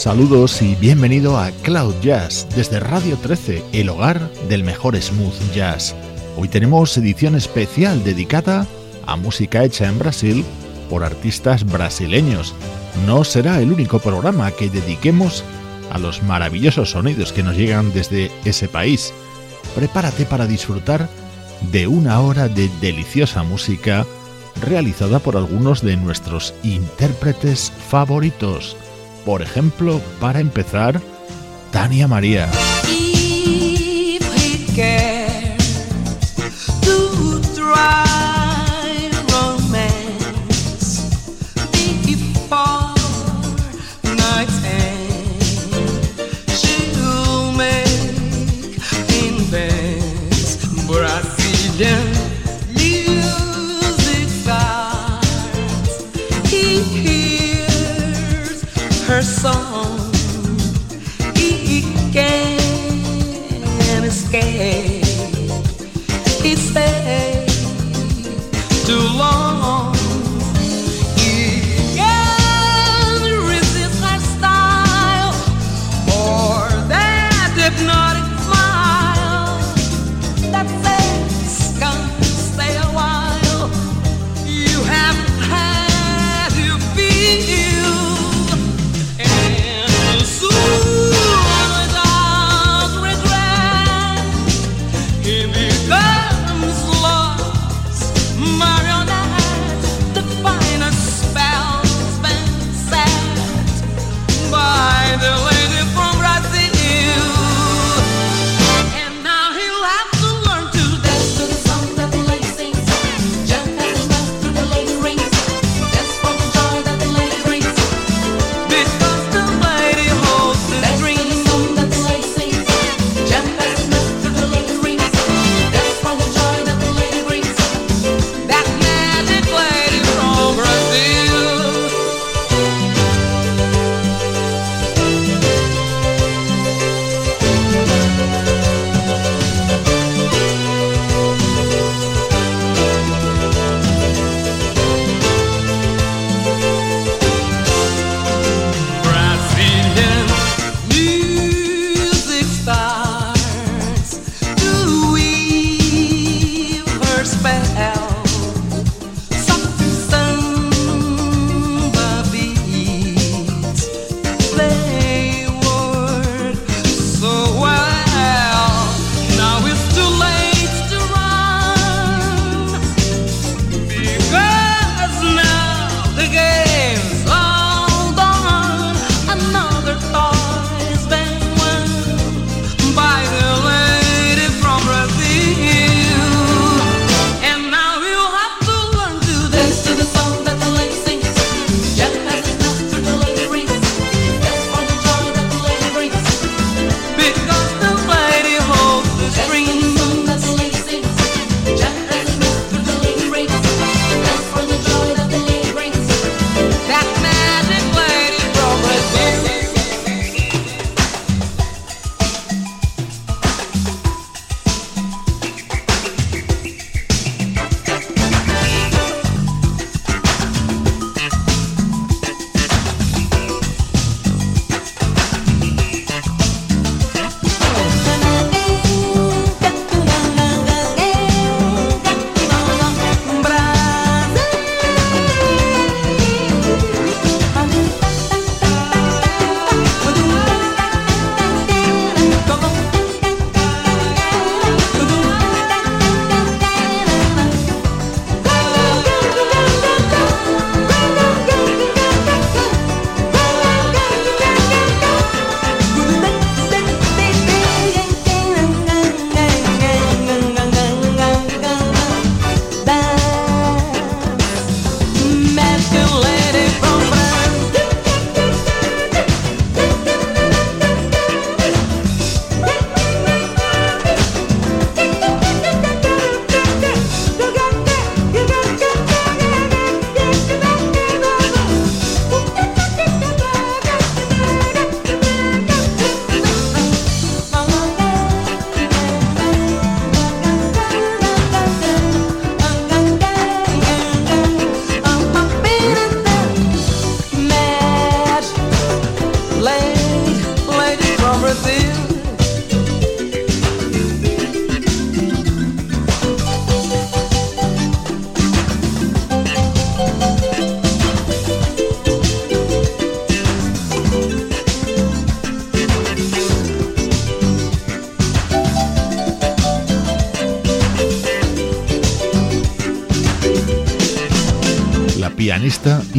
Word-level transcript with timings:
Saludos 0.00 0.62
y 0.62 0.76
bienvenido 0.76 1.36
a 1.36 1.50
Cloud 1.50 1.94
Jazz 2.00 2.46
desde 2.56 2.80
Radio 2.80 3.18
13, 3.18 3.62
el 3.74 3.90
hogar 3.90 4.32
del 4.48 4.64
mejor 4.64 4.96
smooth 4.96 5.52
jazz. 5.52 5.94
Hoy 6.38 6.48
tenemos 6.48 6.96
edición 6.96 7.34
especial 7.34 8.02
dedicada 8.02 8.66
a 9.04 9.16
música 9.16 9.62
hecha 9.62 9.88
en 9.88 9.98
Brasil 9.98 10.42
por 10.88 11.04
artistas 11.04 11.70
brasileños. 11.70 12.54
No 13.06 13.24
será 13.24 13.60
el 13.60 13.72
único 13.72 13.98
programa 13.98 14.50
que 14.52 14.70
dediquemos 14.70 15.44
a 15.92 15.98
los 15.98 16.22
maravillosos 16.22 16.92
sonidos 16.92 17.34
que 17.34 17.42
nos 17.42 17.58
llegan 17.58 17.92
desde 17.92 18.30
ese 18.46 18.68
país. 18.68 19.12
Prepárate 19.74 20.24
para 20.24 20.46
disfrutar 20.46 21.10
de 21.72 21.86
una 21.88 22.20
hora 22.20 22.48
de 22.48 22.70
deliciosa 22.80 23.42
música 23.42 24.06
realizada 24.62 25.18
por 25.18 25.36
algunos 25.36 25.82
de 25.82 25.98
nuestros 25.98 26.54
intérpretes 26.62 27.70
favoritos. 27.90 28.78
Por 29.24 29.42
ejemplo, 29.42 30.00
para 30.20 30.40
empezar, 30.40 31.00
Tania 31.70 32.08
María. 32.08 32.48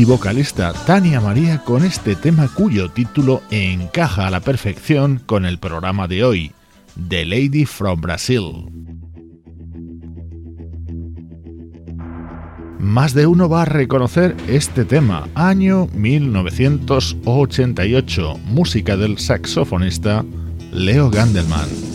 Y 0.02 0.06
vocalista 0.06 0.74
Tania 0.88 1.22
María 1.22 1.60
con 1.60 1.86
este 1.86 2.16
tema 2.16 2.50
cuyo 2.52 2.90
título 2.90 3.44
encaja 3.52 4.26
a 4.26 4.32
la 4.32 4.40
perfección 4.40 5.22
con 5.24 5.46
el 5.46 5.60
programa 5.60 6.08
de 6.08 6.24
hoy, 6.24 6.54
The 7.08 7.24
Lady 7.24 7.66
from 7.66 8.02
Brazil. 8.02 8.66
Más 12.80 13.14
de 13.14 13.28
uno 13.28 13.48
va 13.48 13.62
a 13.62 13.66
reconocer 13.66 14.36
este 14.48 14.86
tema, 14.86 15.28
año 15.36 15.86
1988, 15.94 18.40
música 18.46 18.98
del 18.98 19.20
saxofonista 19.20 20.26
Leo 20.72 21.12
Gandelman. 21.12 21.91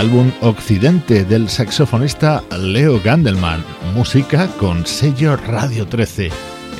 Álbum 0.00 0.32
Occidente 0.40 1.26
del 1.26 1.50
saxofonista 1.50 2.42
Leo 2.58 2.98
Gandelman, 3.04 3.62
música 3.94 4.48
con 4.56 4.86
sello 4.86 5.36
Radio 5.36 5.86
13, 5.86 6.30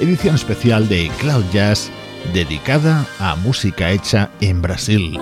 edición 0.00 0.37
especial 0.37 0.89
de 0.89 1.11
Cloud 1.21 1.45
Jazz 1.53 1.91
dedicada 2.33 3.05
a 3.19 3.37
música 3.37 3.91
hecha 3.91 4.31
en 4.41 4.62
Brasil. 4.62 5.19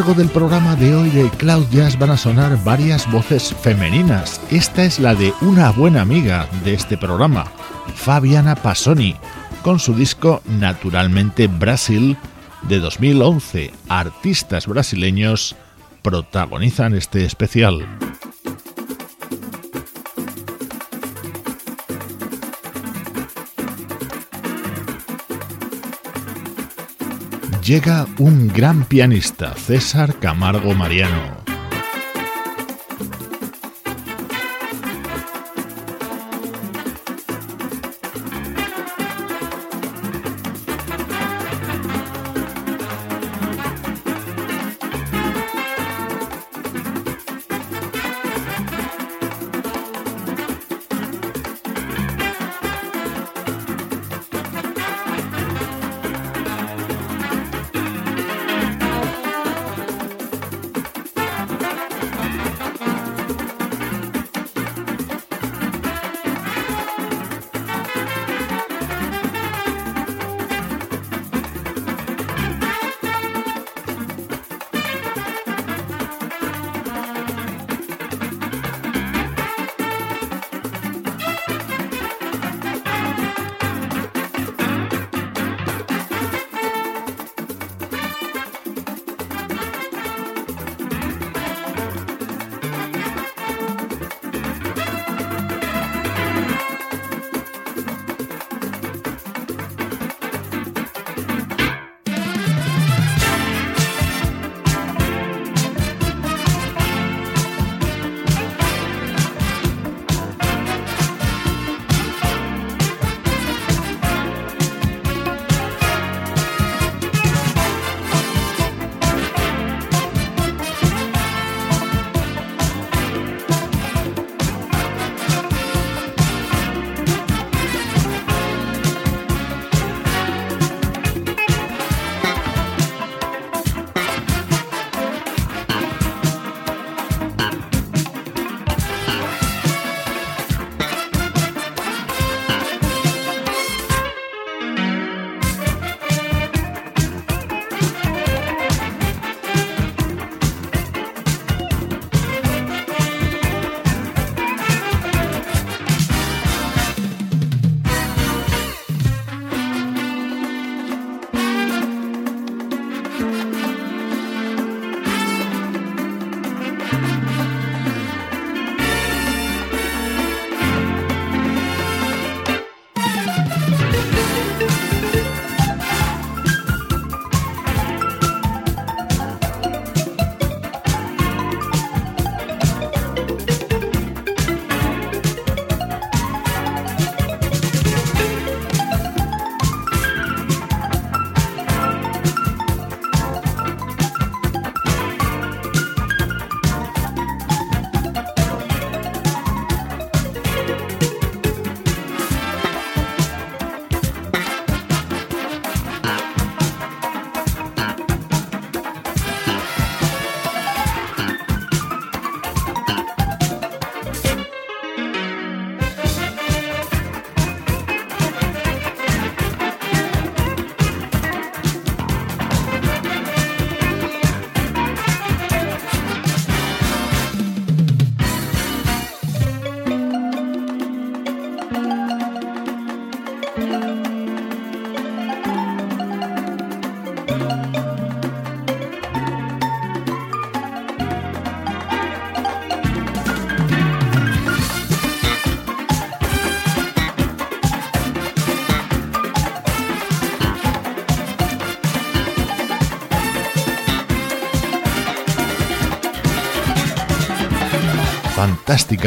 Del 0.00 0.30
programa 0.30 0.76
de 0.76 0.94
hoy 0.94 1.10
de 1.10 1.28
Cloud 1.28 1.66
van 1.98 2.10
a 2.10 2.16
sonar 2.16 2.64
varias 2.64 3.10
voces 3.12 3.54
femeninas. 3.60 4.40
Esta 4.50 4.84
es 4.84 4.98
la 4.98 5.14
de 5.14 5.34
una 5.42 5.70
buena 5.72 6.00
amiga 6.00 6.48
de 6.64 6.72
este 6.72 6.96
programa, 6.96 7.44
Fabiana 7.96 8.54
Passoni, 8.56 9.14
con 9.62 9.78
su 9.78 9.92
disco 9.92 10.42
Naturalmente 10.46 11.48
Brasil 11.48 12.16
de 12.62 12.80
2011. 12.80 13.72
Artistas 13.90 14.66
brasileños 14.66 15.54
protagonizan 16.02 16.94
este 16.94 17.26
especial. 17.26 17.86
Llega 27.70 28.04
un 28.18 28.48
gran 28.48 28.84
pianista, 28.84 29.54
César 29.54 30.18
Camargo 30.18 30.74
Mariano. 30.74 31.39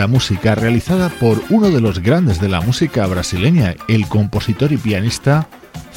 Música 0.07 0.55
realizada 0.55 1.09
por 1.09 1.41
uno 1.49 1.69
de 1.69 1.81
los 1.81 1.99
grandes 1.99 2.39
de 2.39 2.47
la 2.47 2.61
música 2.61 3.05
brasileña, 3.07 3.75
el 3.87 4.07
compositor 4.07 4.71
y 4.71 4.77
pianista 4.77 5.47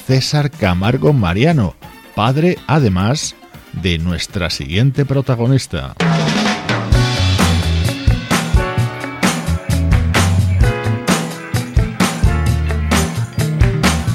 César 0.07 0.51
Camargo 0.51 1.13
Mariano, 1.13 1.75
padre 2.15 2.59
además 2.67 3.37
de 3.83 3.99
nuestra 3.99 4.51
siguiente 4.51 5.05
protagonista. 5.05 5.95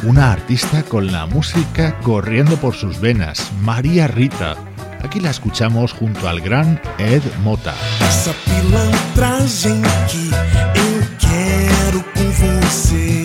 Una 0.04 0.32
artista 0.32 0.84
con 0.84 1.12
la 1.12 1.28
música 1.28 1.98
corriendo 2.00 2.58
por 2.58 2.74
sus 2.74 3.00
venas, 3.00 3.52
María 3.62 4.08
Rita. 4.08 4.56
Aquí 5.04 5.20
la 5.20 5.30
escuchamos 5.30 5.94
junto 5.94 6.28
al 6.28 6.42
gran 6.42 6.82
Ed 6.98 7.22
Mota. 7.44 7.76
Pilantragem 9.42 9.82
que 10.08 10.30
eu 10.30 11.02
quero 11.20 12.04
com 12.14 12.32
você. 12.32 13.21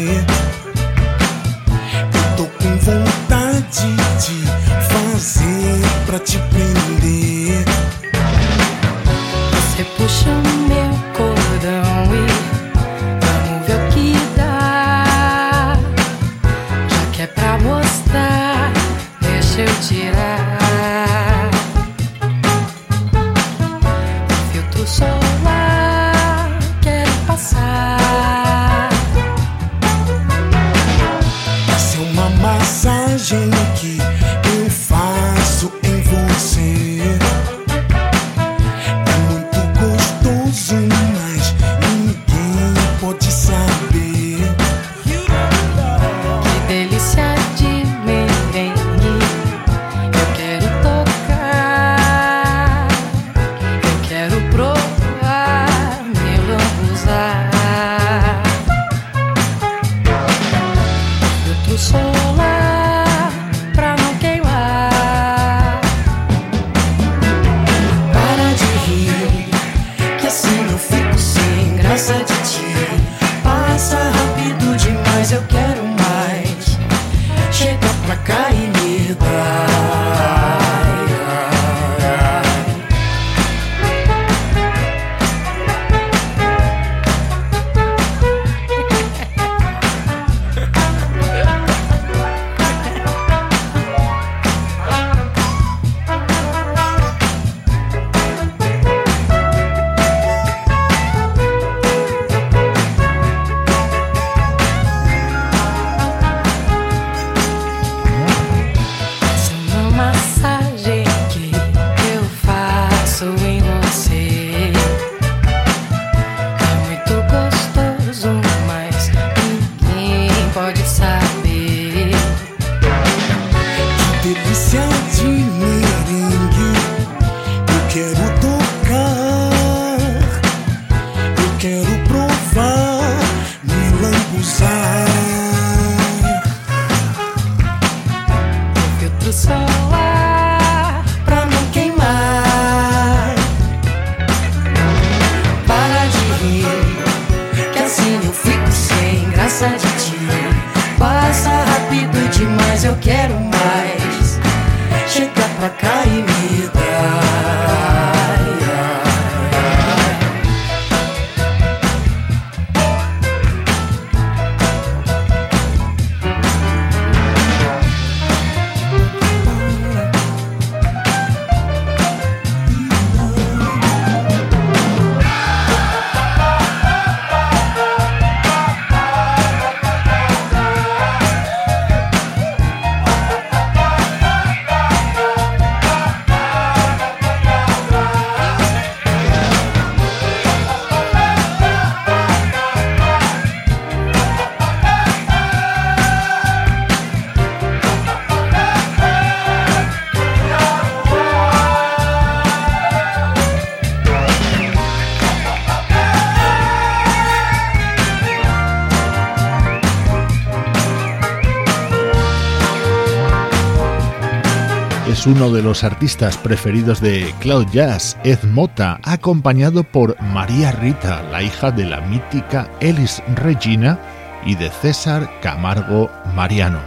Uno 215.27 215.51
de 215.51 215.61
los 215.61 215.83
artistas 215.83 216.39
preferidos 216.39 217.01
de 217.01 217.35
Cloud 217.41 217.67
Jazz, 217.73 218.17
Ed 218.23 218.39
Mota, 218.45 219.01
acompañado 219.03 219.83
por 219.83 220.15
María 220.23 220.71
Rita, 220.71 221.21
la 221.33 221.43
hija 221.43 221.73
de 221.73 221.85
la 221.85 222.01
mítica 222.01 222.71
Elis 222.79 223.21
Regina 223.35 223.99
y 224.45 224.55
de 224.55 224.71
César 224.71 225.29
Camargo 225.43 226.09
Mariano. 226.37 226.79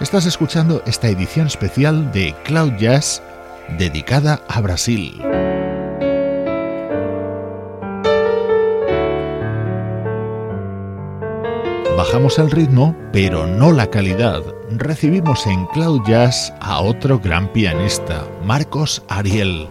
Estás 0.00 0.26
escuchando 0.26 0.80
esta 0.86 1.08
edición 1.08 1.48
especial 1.48 2.12
de 2.12 2.36
Cloud 2.44 2.74
Jazz 2.78 3.20
dedicada 3.76 4.40
a 4.46 4.60
Brasil. 4.60 5.20
Bajamos 11.96 12.38
el 12.38 12.48
ritmo, 12.52 12.96
pero 13.12 13.48
no 13.48 13.72
la 13.72 13.88
calidad. 13.88 14.61
Recibimos 14.78 15.46
en 15.46 15.66
Cloud 15.66 16.02
Jazz 16.06 16.52
a 16.60 16.80
otro 16.80 17.18
gran 17.18 17.48
pianista, 17.52 18.26
Marcos 18.44 19.02
Ariel. 19.08 19.68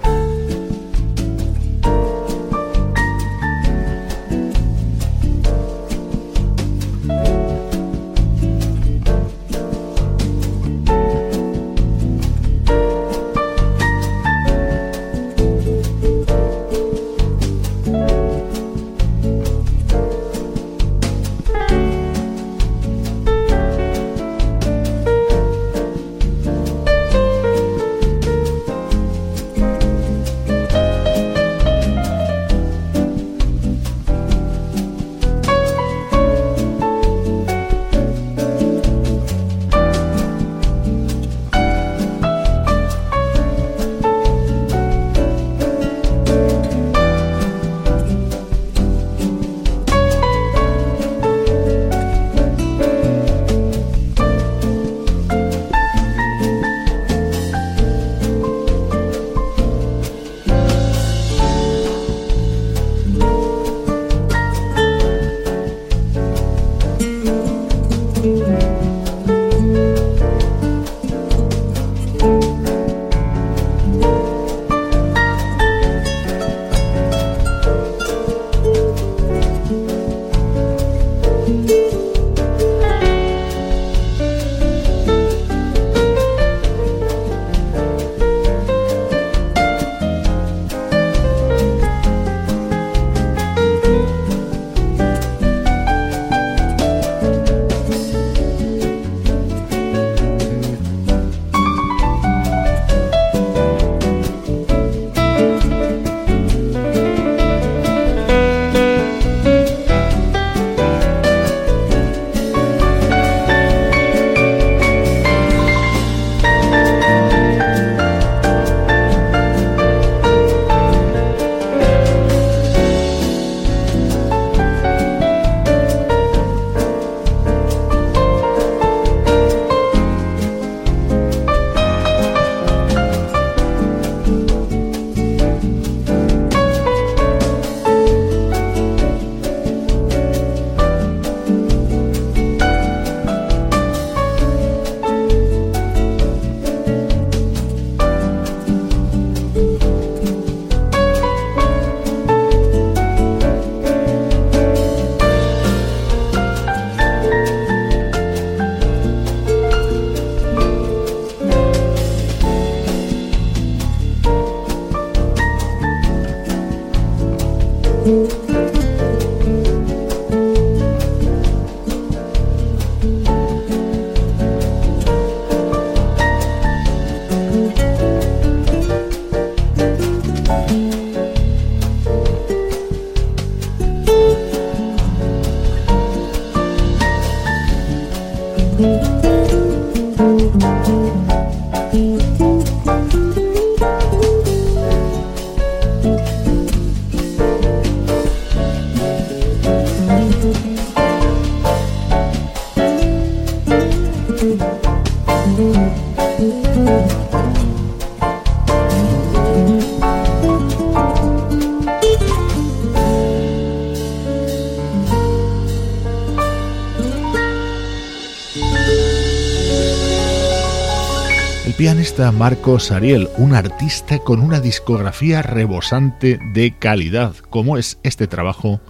Pianista 222.11 222.31
Marcos 222.37 222.91
Ariel, 222.91 223.29
un 223.37 223.55
artista 223.55 224.19
con 224.19 224.41
una 224.41 224.59
discografía 224.59 225.41
rebosante 225.41 226.39
de 226.53 226.77
calidad, 226.77 227.35
como 227.49 227.77
es 227.77 227.99
este 228.03 228.27
trabajo 228.27 228.81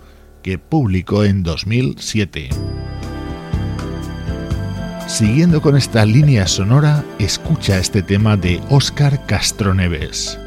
que 0.41 0.57
publicó 0.57 1.23
en 1.23 1.43
2007. 1.43 2.49
Siguiendo 5.07 5.61
con 5.61 5.77
esta 5.77 6.03
línea 6.05 6.47
sonora, 6.47 7.03
escucha 7.19 7.77
este 7.77 8.01
tema 8.01 8.37
de 8.37 8.59
Oscar 8.69 9.25
Castroneves. 9.27 10.39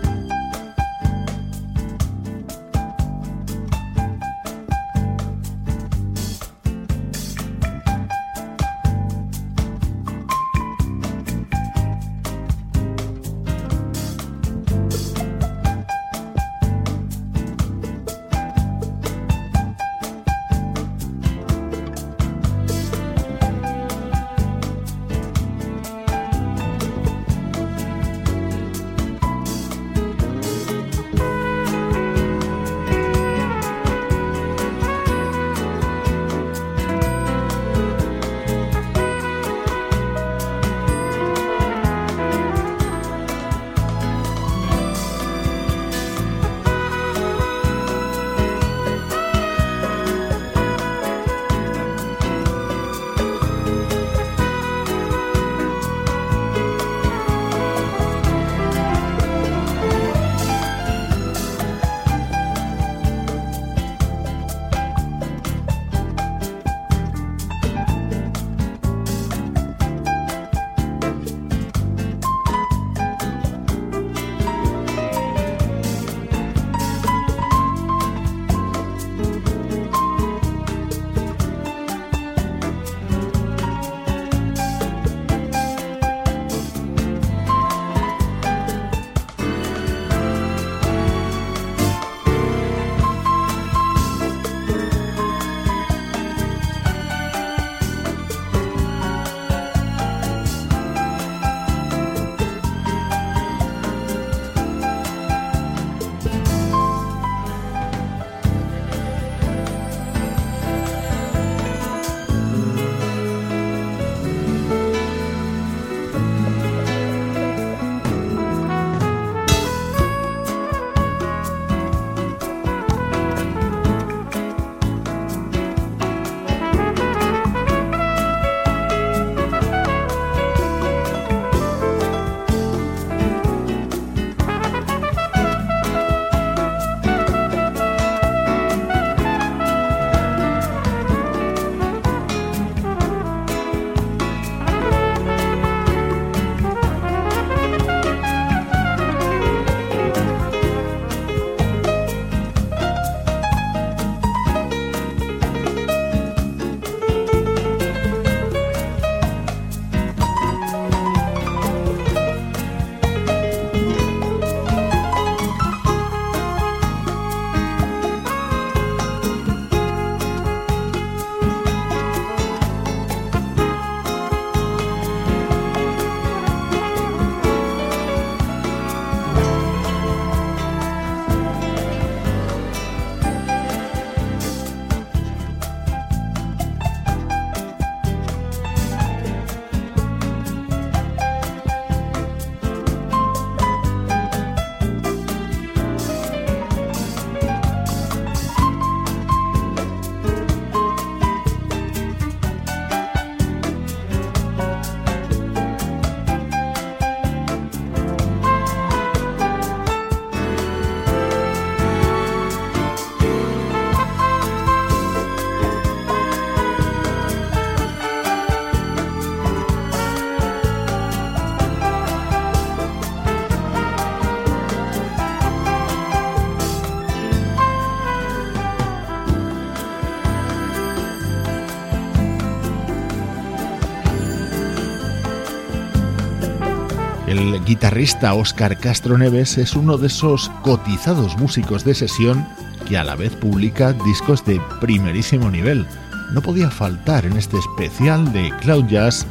Guitarrista 237.65 238.35
Oscar 238.35 238.79
Castro 238.79 239.19
Neves 239.19 239.59
es 239.59 239.75
uno 239.75 239.99
de 239.99 240.07
esos 240.07 240.51
cotizados 240.63 241.37
músicos 241.37 241.85
de 241.85 241.95
sesión 241.95 242.47
que 242.89 242.97
a 242.97 243.05
la 243.05 243.17
vez 243.17 243.35
publica 243.37 243.93
discos 243.93 244.45
de 244.45 244.61
primerísimo 244.81 245.51
nivel. 245.51 245.87
No 246.33 246.43
podía 246.43 246.71
faltar 246.71 247.27
en 247.27 247.37
este 247.37 247.59
especial 247.59 248.33
de 248.33 248.53
Cloud 248.61 248.87
Jazz 248.87 249.27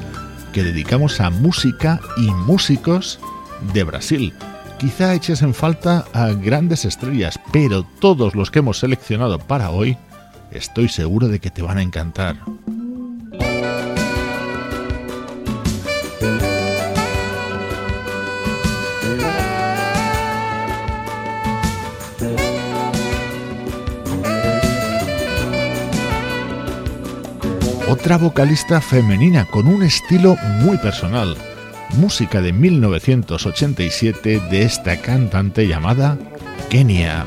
que 0.51 0.63
dedicamos 0.63 1.19
a 1.19 1.29
música 1.29 1.99
y 2.17 2.31
músicos 2.31 3.19
de 3.73 3.83
Brasil. 3.83 4.33
Quizá 4.79 5.13
eches 5.13 5.41
en 5.41 5.53
falta 5.53 6.05
a 6.13 6.29
grandes 6.29 6.85
estrellas, 6.85 7.39
pero 7.51 7.83
todos 7.99 8.35
los 8.35 8.51
que 8.51 8.59
hemos 8.59 8.79
seleccionado 8.79 9.39
para 9.39 9.69
hoy 9.69 9.97
estoy 10.51 10.89
seguro 10.89 11.27
de 11.27 11.39
que 11.39 11.51
te 11.51 11.61
van 11.61 11.77
a 11.77 11.83
encantar. 11.83 12.37
Otra 28.03 28.17
vocalista 28.17 28.81
femenina 28.81 29.45
con 29.45 29.65
un 29.65 29.81
estilo 29.81 30.35
muy 30.59 30.77
personal. 30.77 31.37
Música 31.95 32.41
de 32.41 32.51
1987 32.51 34.41
de 34.51 34.63
esta 34.63 34.99
cantante 34.99 35.65
llamada 35.67 36.17
Kenia. 36.69 37.25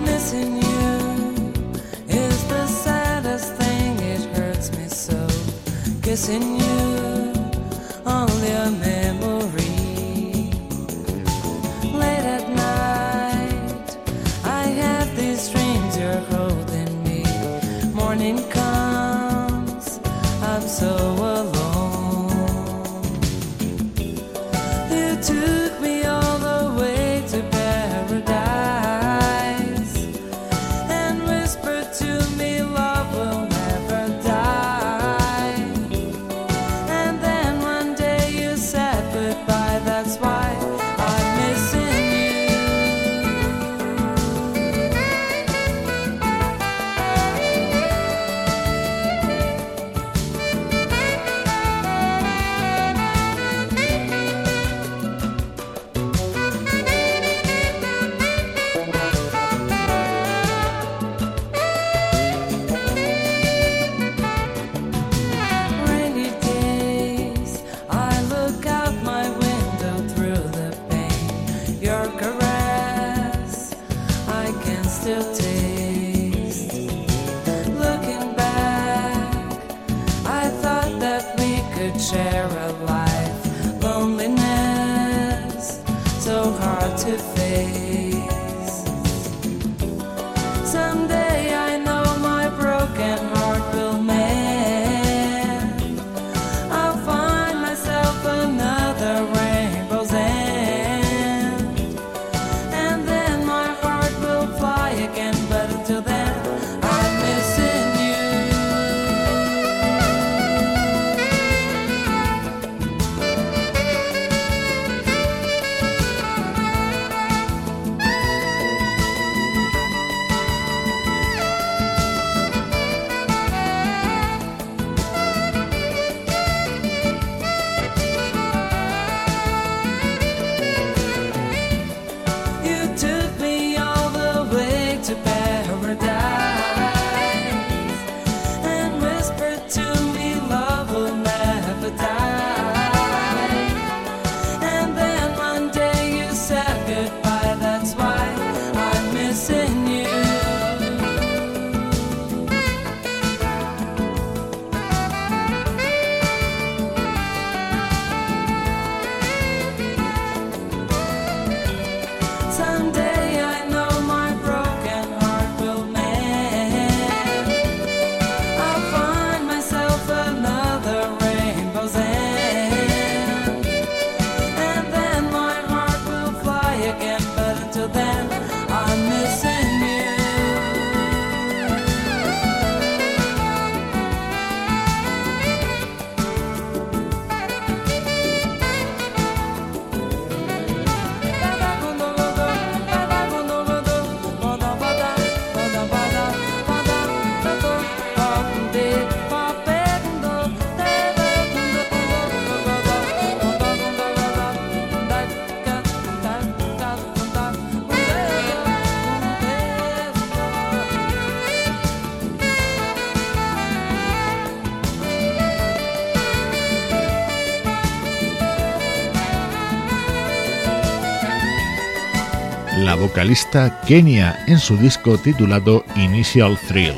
Vocalista 223.16 223.80
Kenia 223.88 224.44
en 224.46 224.58
su 224.58 224.76
disco 224.76 225.16
titulado 225.16 225.86
Initial 225.96 226.58
Thrill. 226.68 226.92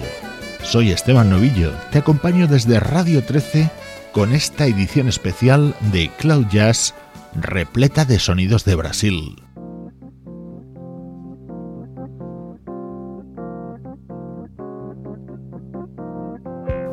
Soy 0.64 0.90
Esteban 0.90 1.30
Novillo, 1.30 1.70
te 1.92 1.98
acompaño 1.98 2.48
desde 2.48 2.80
Radio 2.80 3.22
13 3.22 3.70
con 4.10 4.32
esta 4.32 4.66
edición 4.66 5.06
especial 5.06 5.76
de 5.92 6.10
Cloud 6.18 6.46
Jazz 6.50 6.92
repleta 7.36 8.04
de 8.04 8.18
sonidos 8.18 8.64
de 8.64 8.74
Brasil. 8.74 9.42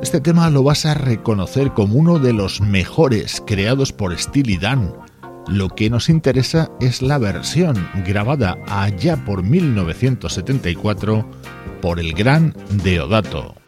Este 0.04 0.22
tema 0.22 0.52
lo 0.52 0.62
vas 0.62 0.86
a 0.86 0.94
reconocer 0.94 1.74
como 1.74 1.96
uno 1.96 2.20
de 2.20 2.32
los 2.32 2.62
mejores 2.62 3.42
creados 3.44 3.92
por 3.92 4.16
Steely 4.16 4.58
Dan 4.58 4.94
Lo 5.48 5.70
que 5.70 5.90
nos 5.90 6.10
interesa 6.10 6.72
es 6.82 7.02
la 7.02 7.18
versión 7.18 7.88
grabada 8.06 8.58
allá 8.68 9.16
por 9.26 9.44
1974 9.44 11.30
por 11.82 12.00
el 12.00 12.14
gran 12.14 12.54
Deodato. 12.84 13.65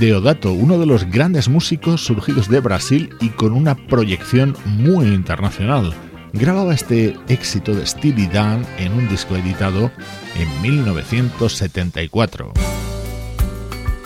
Deodato, 0.00 0.52
uno 0.54 0.78
de 0.78 0.86
los 0.86 1.04
grandes 1.04 1.50
músicos 1.50 2.02
surgidos 2.02 2.48
de 2.48 2.60
Brasil 2.60 3.14
y 3.20 3.28
con 3.28 3.52
una 3.52 3.74
proyección 3.74 4.56
muy 4.64 5.08
internacional. 5.08 5.92
Grababa 6.32 6.72
este 6.72 7.18
éxito 7.28 7.74
de 7.74 7.84
Steely 7.84 8.26
Dan 8.28 8.64
en 8.78 8.94
un 8.94 9.10
disco 9.10 9.36
editado 9.36 9.92
en 10.38 10.62
1974. 10.62 12.50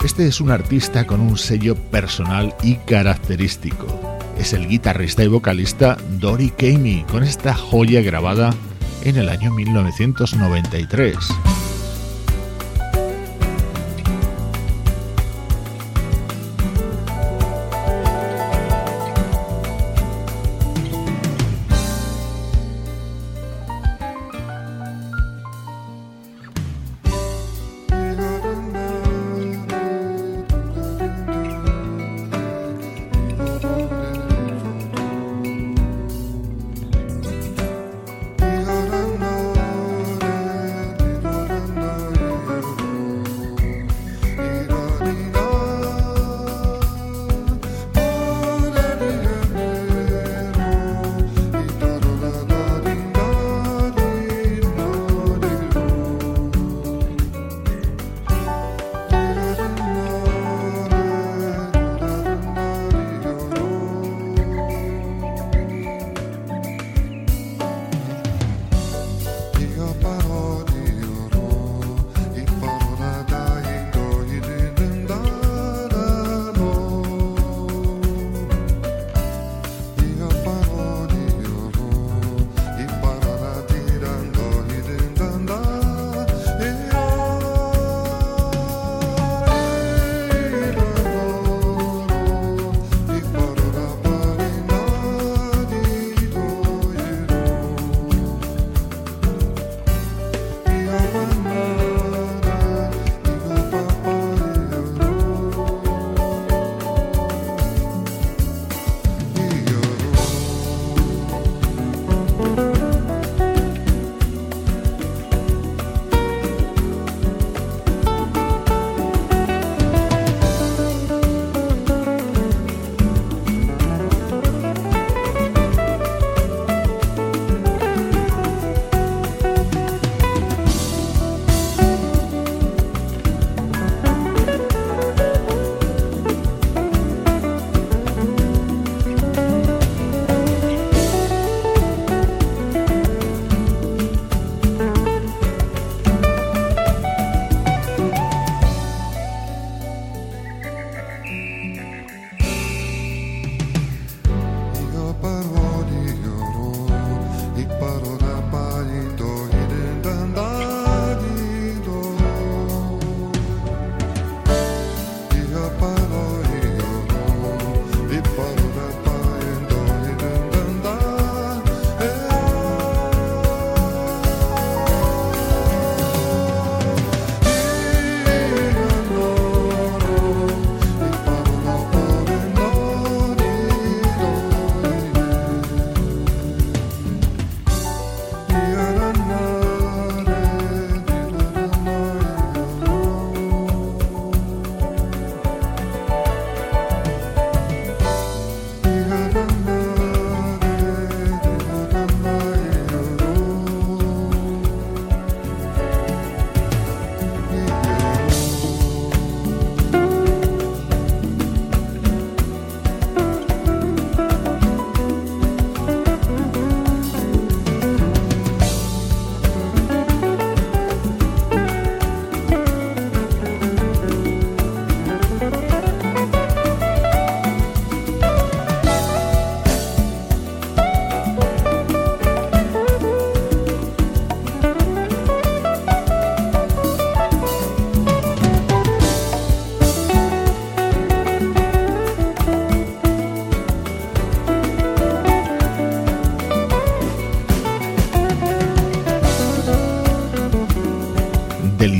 Este 0.03 0.27
es 0.27 0.41
un 0.41 0.51
artista 0.51 1.07
con 1.07 1.21
un 1.21 1.37
sello 1.37 1.75
personal 1.75 2.53
y 2.61 2.75
característico. 2.75 3.87
Es 4.37 4.51
el 4.51 4.67
guitarrista 4.67 5.23
y 5.23 5.29
vocalista 5.29 5.97
Dory 6.19 6.49
Kamey 6.49 7.05
con 7.09 7.23
esta 7.23 7.53
joya 7.53 8.01
grabada 8.01 8.53
en 9.05 9.15
el 9.15 9.29
año 9.29 9.49
1993. 9.49 11.15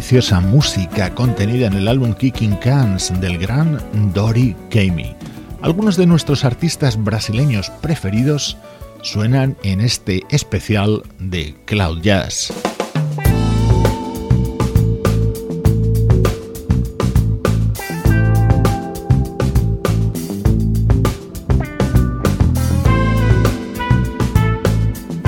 Deliciosa 0.05 0.39
música 0.39 1.15
contenida 1.15 1.65
en 1.65 1.73
el 1.73 1.87
álbum 1.87 2.13
Kicking 2.13 2.57
Cans 2.57 3.11
del 3.19 3.39
gran 3.39 3.81
Dory 4.13 4.55
Kamey. 4.69 5.15
Algunos 5.63 5.97
de 5.97 6.05
nuestros 6.05 6.45
artistas 6.45 7.03
brasileños 7.03 7.71
preferidos 7.81 8.55
suenan 9.01 9.57
en 9.63 9.81
este 9.81 10.21
especial 10.29 11.01
de 11.17 11.55
Cloud 11.65 12.03
Jazz. 12.03 12.53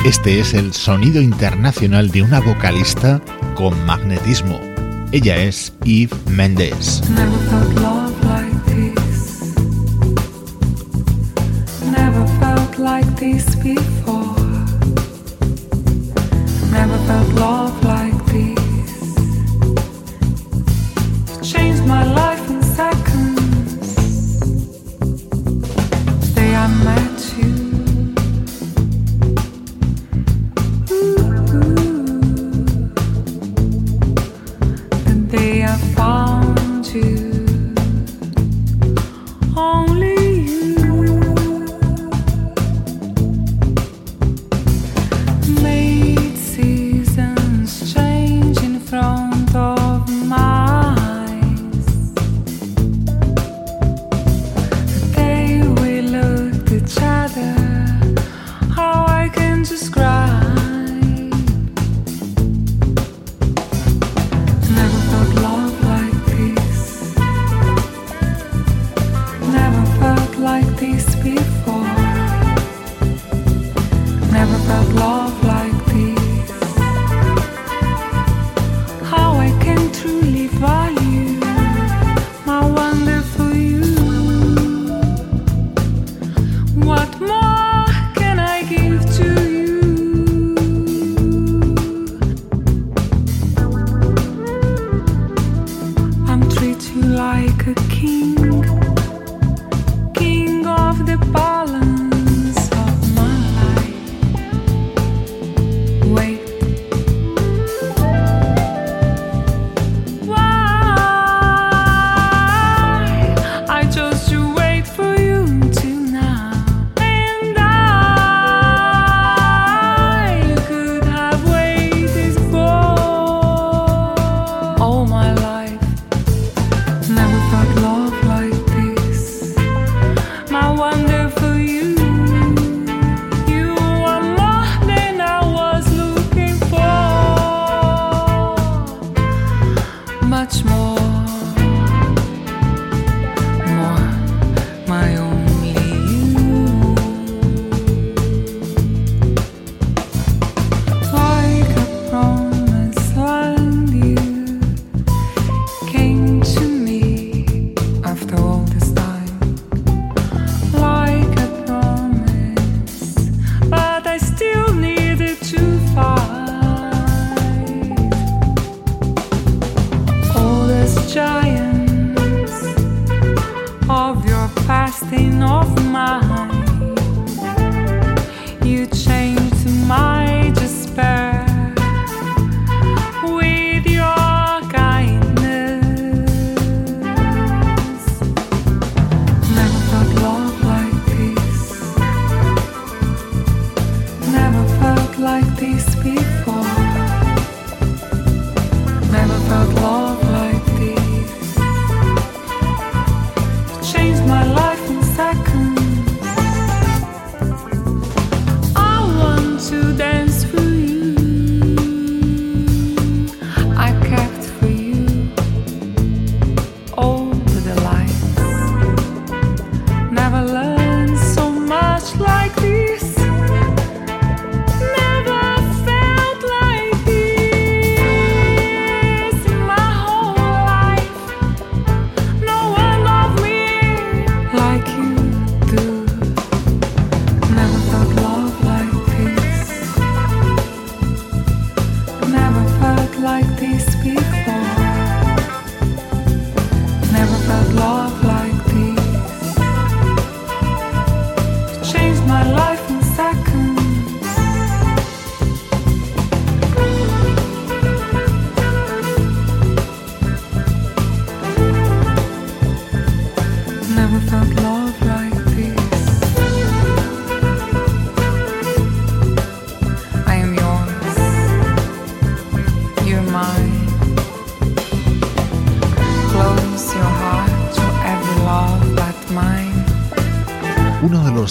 Este 0.05 0.39
es 0.39 0.53
el 0.53 0.71
sonido 0.71 1.19
internacional 1.19 2.11
de 2.11 2.21
una 2.21 2.39
vocalista 2.41 3.19
con 3.58 3.86
magnetismo. 3.86 4.60
Ella 5.12 5.36
es 5.38 5.74
Eve 5.84 6.16
Mendes. 6.30 7.01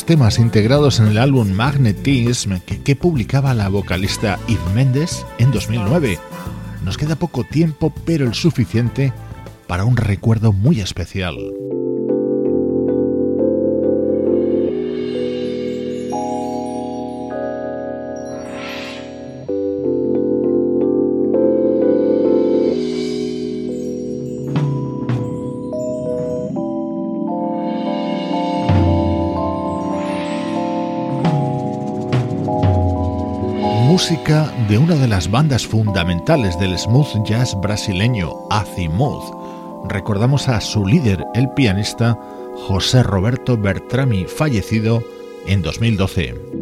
Temas 0.07 0.39
integrados 0.39 1.01
en 1.01 1.09
el 1.09 1.19
álbum 1.19 1.51
Magnetism 1.51 2.59
que, 2.85 2.95
publicaba 2.95 3.55
la 3.55 3.69
vocalista 3.69 4.39
Yves 4.47 4.73
Mendes 4.73 5.27
en 5.39 5.51
2009. 5.51 6.21
Nos 6.85 6.97
queda 6.97 7.17
poco 7.17 7.43
tiempo, 7.43 7.93
pero 8.05 8.25
el 8.25 8.35
suficiente 8.35 9.13
para 9.67 9.85
un 9.85 9.97
recuerdo 9.97 10.53
muy 10.53 10.81
especial. 10.81 11.35
De 34.09 34.79
una 34.79 34.95
de 34.95 35.09
las 35.09 35.29
bandas 35.29 35.67
fundamentales 35.67 36.57
del 36.61 36.79
smooth 36.79 37.25
jazz 37.25 37.61
brasileño, 37.61 38.35
Azimuth. 38.51 39.35
Recordamos 39.89 40.49
a 40.49 40.61
su 40.61 40.87
líder, 40.87 41.25
el 41.35 41.51
pianista 41.51 42.17
José 42.69 43.03
Roberto 43.03 43.57
Bertrami, 43.57 44.25
fallecido 44.27 45.03
en 45.49 45.61
2012. 45.61 46.56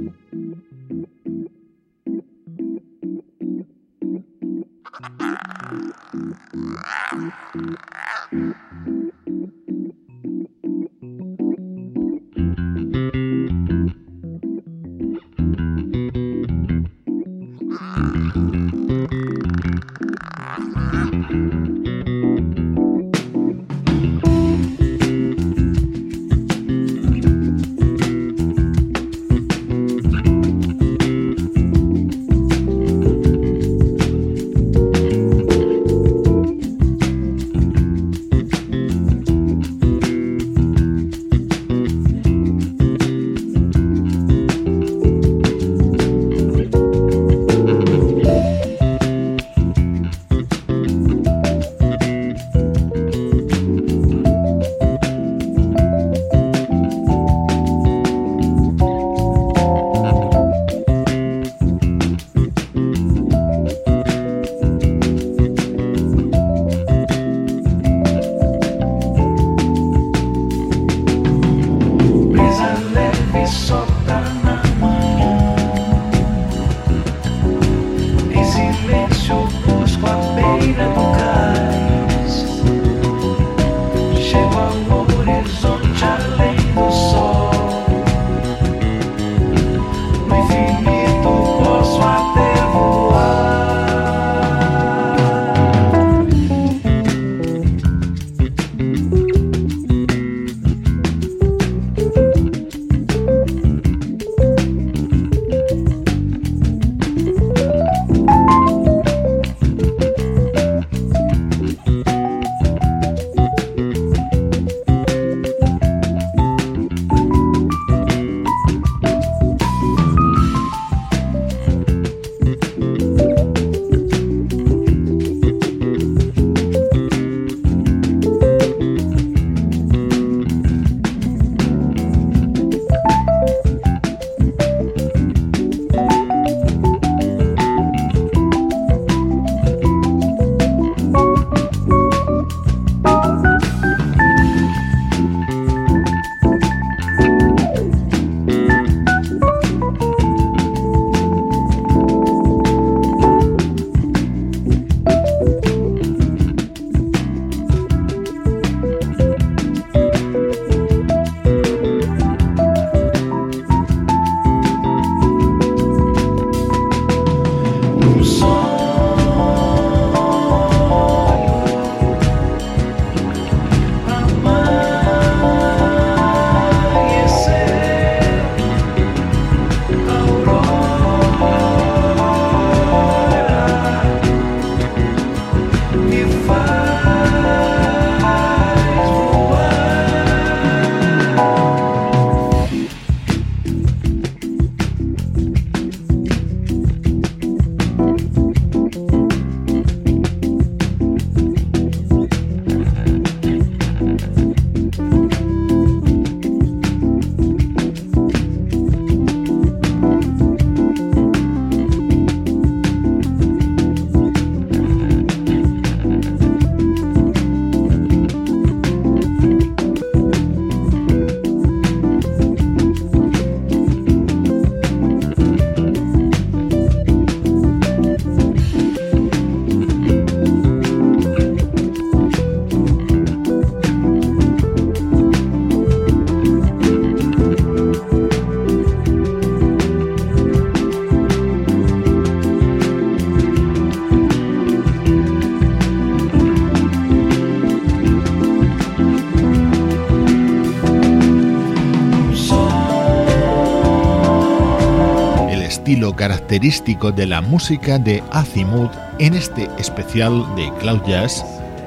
Estilo 255.95 256.17
característico 256.17 257.13
de 257.13 257.25
la 257.25 257.41
música 257.41 258.01
de 258.01 258.21
Azimut 258.33 258.91
en 259.21 259.35
este 259.35 259.71
especial 259.79 260.45
de 260.57 260.69
Cloud 260.81 261.03
Jazz 261.07 261.45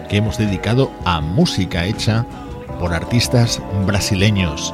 que 0.08 0.16
hemos 0.16 0.38
dedicado 0.38 0.90
a 1.04 1.20
música 1.20 1.86
hecha 1.86 2.26
por 2.80 2.94
artistas 2.94 3.62
brasileños. 3.86 4.74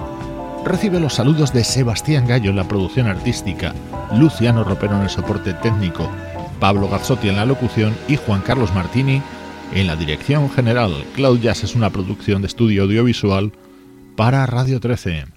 Recibe 0.63 0.99
los 0.99 1.15
saludos 1.15 1.51
de 1.51 1.63
Sebastián 1.63 2.27
Gallo 2.27 2.51
en 2.51 2.57
la 2.57 2.67
producción 2.67 3.07
artística, 3.07 3.73
Luciano 4.15 4.63
Ropero 4.63 4.97
en 4.97 5.01
el 5.01 5.09
soporte 5.09 5.55
técnico, 5.55 6.07
Pablo 6.59 6.87
Gazzotti 6.87 7.29
en 7.29 7.37
la 7.37 7.47
locución 7.47 7.97
y 8.07 8.17
Juan 8.17 8.41
Carlos 8.41 8.71
Martini 8.75 9.19
en 9.73 9.87
la 9.87 9.95
dirección 9.95 10.47
general. 10.51 10.93
Cloud 11.15 11.39
Jazz 11.39 11.63
es 11.63 11.73
una 11.73 11.89
producción 11.89 12.43
de 12.43 12.49
estudio 12.49 12.83
audiovisual 12.83 13.51
para 14.15 14.45
Radio 14.45 14.79
13. 14.79 15.32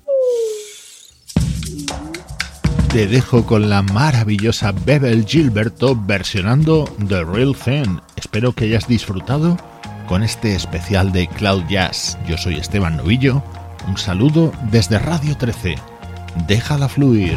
Te 2.92 3.06
dejo 3.06 3.44
con 3.44 3.68
la 3.68 3.82
maravillosa 3.82 4.72
Bebel 4.72 5.26
Gilberto 5.26 5.94
versionando 5.94 6.84
The 7.08 7.24
Real 7.24 7.54
Thing. 7.54 7.98
Espero 8.16 8.52
que 8.52 8.64
hayas 8.64 8.88
disfrutado 8.88 9.56
con 10.08 10.22
este 10.22 10.54
especial 10.54 11.12
de 11.12 11.28
Cloud 11.28 11.64
Jazz. 11.68 12.16
Yo 12.26 12.38
soy 12.38 12.56
Esteban 12.56 12.96
Novillo. 12.96 13.42
Un 13.86 13.98
saludo 13.98 14.52
desde 14.70 14.98
Radio 14.98 15.36
13. 15.36 15.76
Déjala 16.46 16.88
fluir. 16.88 17.36